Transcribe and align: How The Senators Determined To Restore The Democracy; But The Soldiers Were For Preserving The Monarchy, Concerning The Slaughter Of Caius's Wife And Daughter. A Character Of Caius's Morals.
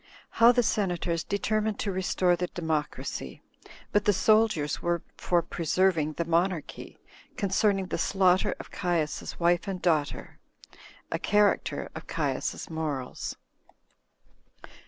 How 0.31 0.51
The 0.51 0.63
Senators 0.63 1.23
Determined 1.23 1.77
To 1.81 1.91
Restore 1.91 2.35
The 2.35 2.47
Democracy; 2.47 3.43
But 3.91 4.05
The 4.05 4.13
Soldiers 4.13 4.81
Were 4.81 5.03
For 5.15 5.43
Preserving 5.43 6.13
The 6.13 6.25
Monarchy, 6.25 6.97
Concerning 7.37 7.85
The 7.85 7.99
Slaughter 7.99 8.55
Of 8.59 8.71
Caius's 8.71 9.39
Wife 9.39 9.67
And 9.67 9.79
Daughter. 9.79 10.39
A 11.11 11.19
Character 11.19 11.89
Of 11.93 12.07
Caius's 12.07 12.67
Morals. 12.67 13.35